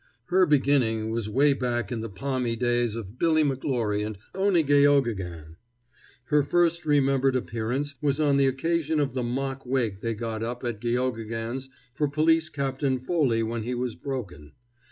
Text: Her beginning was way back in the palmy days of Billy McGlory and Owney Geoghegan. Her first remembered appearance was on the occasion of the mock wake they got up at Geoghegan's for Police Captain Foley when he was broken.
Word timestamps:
Her 0.29 0.47
beginning 0.47 1.11
was 1.11 1.29
way 1.29 1.53
back 1.53 1.91
in 1.91 2.01
the 2.01 2.09
palmy 2.09 2.55
days 2.55 2.95
of 2.95 3.19
Billy 3.19 3.43
McGlory 3.43 4.03
and 4.03 4.17
Owney 4.33 4.63
Geoghegan. 4.63 5.57
Her 6.23 6.41
first 6.41 6.87
remembered 6.87 7.35
appearance 7.35 7.93
was 8.01 8.19
on 8.19 8.37
the 8.37 8.47
occasion 8.47 8.99
of 8.99 9.13
the 9.13 9.21
mock 9.21 9.63
wake 9.63 9.99
they 10.01 10.15
got 10.15 10.41
up 10.41 10.63
at 10.63 10.81
Geoghegan's 10.81 11.69
for 11.93 12.07
Police 12.09 12.49
Captain 12.49 12.99
Foley 12.99 13.43
when 13.43 13.61
he 13.61 13.75
was 13.75 13.93
broken. 13.93 14.53